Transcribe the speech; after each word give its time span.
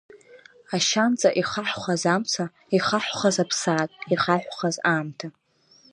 Ашьанҵа 0.75 1.29
ихаҳәхаз 1.41 2.03
амца, 2.15 2.45
ихаҳәхаз 2.77 3.37
аԥсаатә, 3.43 3.95
ихаҳәхаз 4.13 4.75
аамҭа. 4.91 5.27